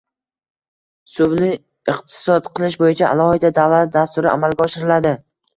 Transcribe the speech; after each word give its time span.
suvni 1.15 1.49
iqtisod 1.93 2.49
qilish 2.55 2.79
bo‘yicha 2.85 3.07
alohida 3.17 3.55
davlat 3.61 3.93
dasturi 3.99 4.33
amalga 4.37 4.69
oshiriladi. 4.71 5.17